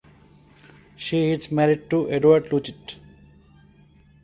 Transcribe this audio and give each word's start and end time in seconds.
She 0.95 1.29
is 1.29 1.51
married 1.51 1.87
to 1.91 2.09
Edward 2.09 2.45
Lucht. 2.47 2.95